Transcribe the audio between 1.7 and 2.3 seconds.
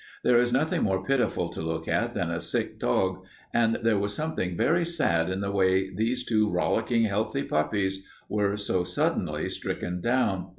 at